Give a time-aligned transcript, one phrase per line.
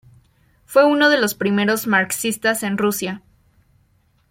[0.65, 3.21] Fue uno de los primeros marxistas en Rusia.